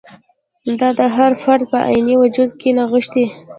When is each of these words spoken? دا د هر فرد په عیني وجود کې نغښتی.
دا 0.79 0.89
د 0.99 1.01
هر 1.15 1.31
فرد 1.41 1.63
په 1.71 1.77
عیني 1.89 2.15
وجود 2.21 2.49
کې 2.59 2.69
نغښتی. 2.77 3.25